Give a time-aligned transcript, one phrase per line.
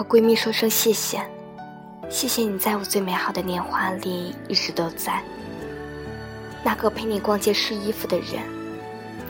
[0.00, 1.20] 和闺蜜说声谢谢，
[2.08, 5.22] 谢谢你在我最美好的年华里一直都在。
[6.64, 8.42] 那个陪你逛街试衣服的人，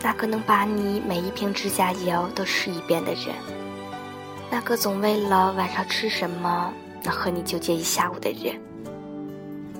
[0.00, 3.34] 那个能把你每一瓶指甲油都试一遍的人，
[4.48, 8.54] 那个总为了晚上吃什么能和你纠结一下午的人，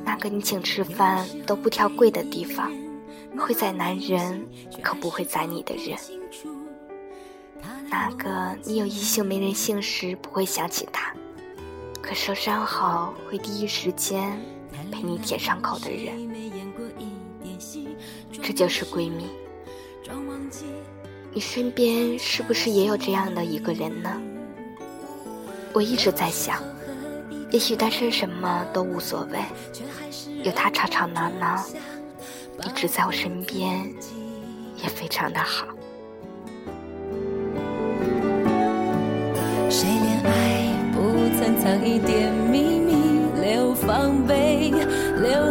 [0.05, 2.69] 那个你请吃饭都不挑贵的地方，
[3.39, 4.45] 会宰男人
[4.83, 5.97] 可不会宰你的人，
[7.91, 11.13] 那个你有异性没人性时不会想起他，
[12.01, 14.41] 可受伤后会第一时间
[14.93, 16.31] 陪你舔伤口的人。
[18.43, 19.27] 这就是闺蜜。
[21.33, 24.21] 你身边是不是也有这样的一个人呢？
[25.73, 26.63] 我一直在想，
[27.51, 29.39] 也许单身什么都无所谓，
[30.43, 31.65] 有他吵吵闹闹，
[32.65, 33.93] 一直在我身边，
[34.83, 35.67] 也非常的好。
[41.63, 42.95] 藏一点秘密，
[43.43, 44.73] 留防备，
[45.21, 45.50] 留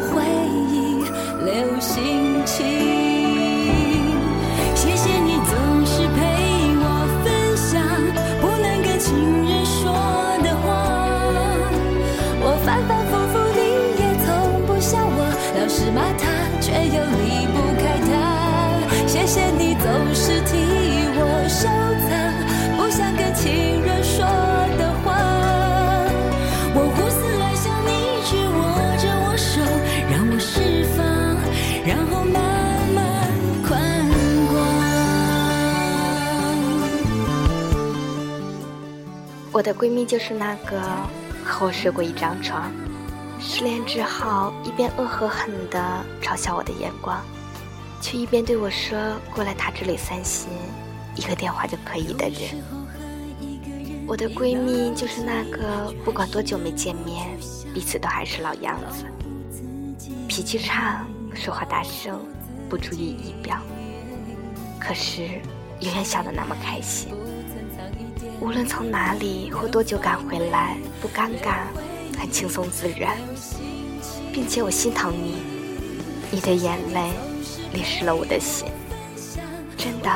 [39.60, 40.80] 我的闺蜜就是那个
[41.44, 42.72] 和我睡过一张床，
[43.42, 47.22] 失恋之后一边恶狠狠地嘲笑我的眼光，
[48.00, 48.98] 却一边对我说
[49.36, 50.48] 过来她这里散心，
[51.14, 52.64] 一个电话就可以的人。
[54.08, 57.28] 我的闺蜜就是那个不管多久没见面，
[57.74, 59.04] 彼此都还是老样子，
[60.30, 62.18] 脾气差，说话大声，
[62.70, 63.58] 不注意仪表，
[64.80, 65.24] 可是
[65.82, 67.14] 永远笑得那么开心。
[68.42, 71.68] 无论从哪里或多久赶回来，不尴尬，
[72.18, 73.18] 很轻松自然，
[74.32, 75.36] 并且我心疼你，
[76.32, 77.12] 你的眼泪
[77.74, 78.68] 淋湿了我的心，
[79.78, 80.10] 真的，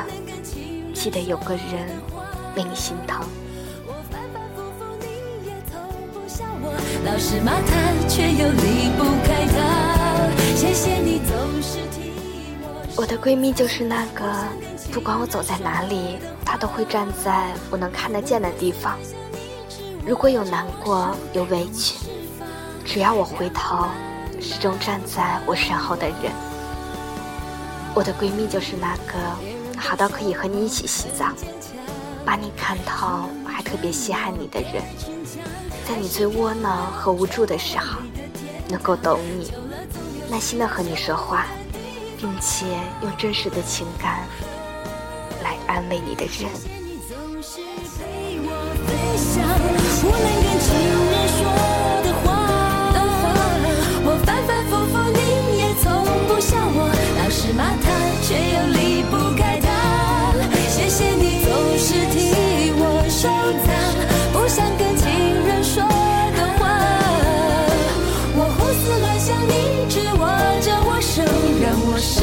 [0.94, 1.88] 记得有个人
[2.56, 2.96] 为你心。
[3.06, 3.26] 疼。
[12.96, 14.24] 我的闺蜜就是那个，
[14.92, 16.18] 不管我走在哪里。
[16.46, 18.96] 他都会站在我能看得见的地方。
[20.06, 21.96] 如果有难过有委屈，
[22.86, 23.88] 只要我回头，
[24.40, 26.32] 始终站在我身后的人。
[27.96, 31.26] 我的闺蜜就是那个好到可以和你一起洗澡，
[32.24, 34.84] 把你看透，还特别稀罕你的人。
[35.88, 38.00] 在你最窝囊和无助的时候，
[38.70, 39.52] 能够懂你，
[40.30, 41.48] 耐心的和你说话，
[42.20, 42.68] 并且
[43.02, 44.20] 用真实的情感。
[45.68, 46.50] 安慰你的人。
[54.06, 55.20] 我反反复复，你
[55.60, 55.86] 也从
[56.28, 56.80] 不想我，
[57.18, 57.86] 老是骂他，
[58.22, 59.68] 却又离不开他。
[60.70, 62.16] 谢谢你总是替
[62.76, 63.30] 我收
[63.64, 63.72] 藏，
[64.34, 65.08] 不想跟情
[65.48, 65.82] 人说
[66.36, 66.62] 的话。
[68.36, 69.52] 我胡思乱想，你
[69.90, 70.22] 只握
[70.62, 71.24] 着我手，
[71.62, 72.20] 让我释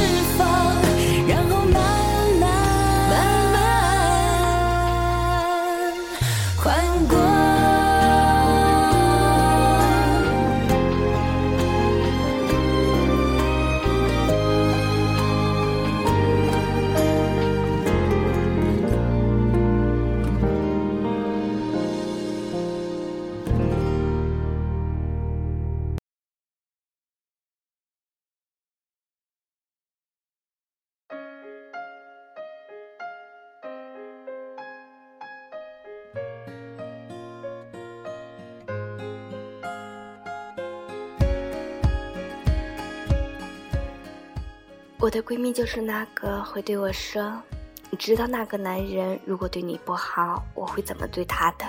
[45.00, 47.42] 我的闺蜜就是那个会对我说
[47.88, 51.64] ：“你知道那个男人如果对你不好，我会怎么对他的？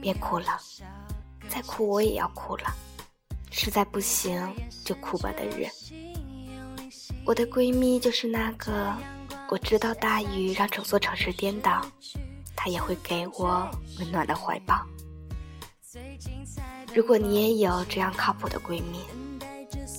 [0.00, 0.58] 别哭了，
[1.48, 2.64] 再哭我也要哭了，
[3.52, 4.36] 实在不行
[4.84, 5.70] 就哭吧的人。”
[7.24, 8.92] 我的闺蜜就是那个
[9.48, 11.80] 我知道大雨让整座城市颠倒，
[12.56, 13.70] 她也会给我
[14.00, 14.84] 温暖的怀抱。
[16.92, 18.98] 如果你也有这样靠谱的闺蜜。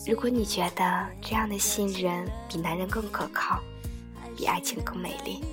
[0.08, 3.62] 如果你觉得这样的信任比男人更可靠
[4.38, 5.44] 比爱情更美丽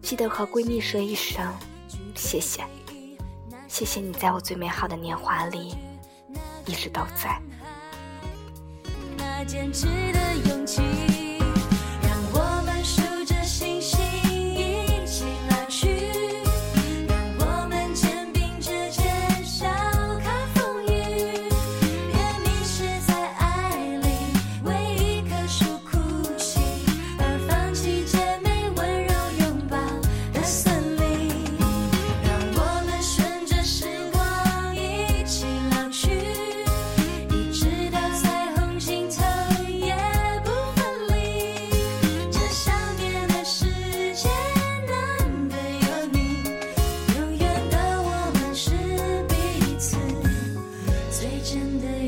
[0.00, 1.52] 记得和闺蜜说一声
[2.14, 2.62] 谢谢
[3.66, 5.74] 谢谢你在我最美好的年华里
[6.66, 7.40] 一直都在。
[9.16, 11.11] 那坚持的勇气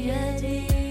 [0.01, 0.84] 约定。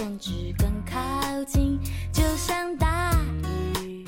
[0.00, 1.78] 甚至更靠近
[2.10, 3.12] 就像大
[3.84, 4.02] 雨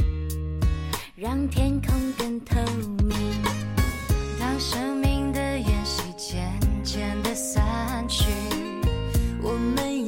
[1.15, 2.59] 让天空更透
[3.06, 3.11] 明
[4.41, 6.50] 当生命的延续渐
[6.83, 8.25] 渐的散去
[9.43, 10.01] 我们